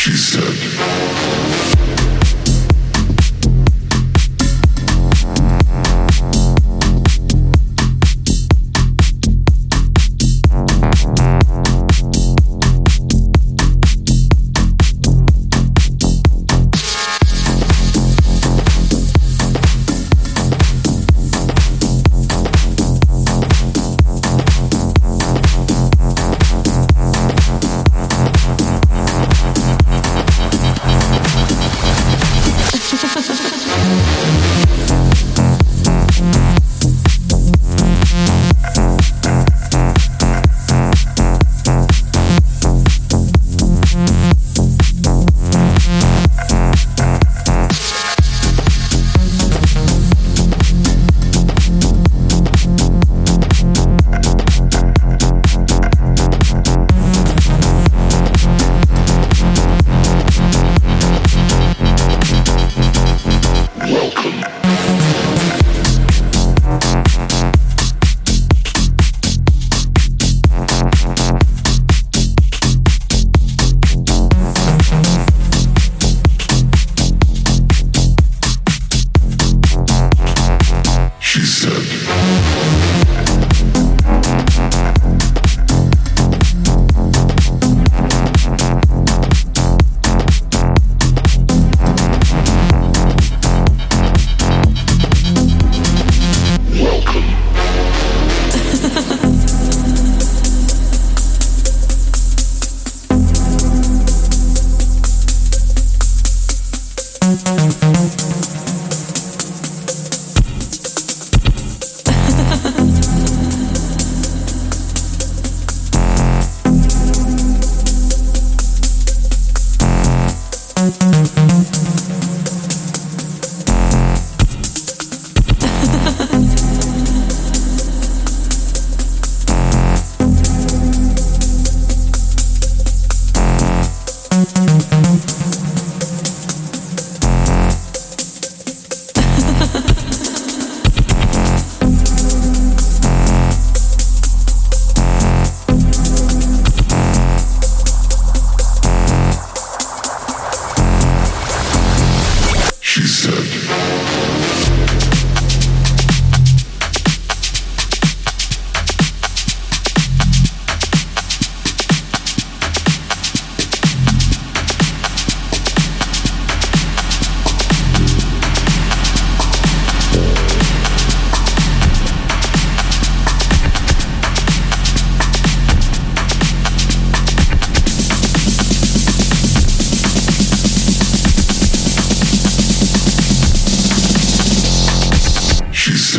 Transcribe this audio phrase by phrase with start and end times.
[0.00, 1.59] she said.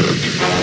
[0.03, 0.60] episode.